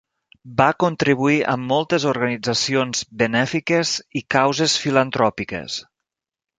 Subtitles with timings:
[0.61, 5.83] Va contribuir a moltes organitzacions benèfiques i causes filantròpiques.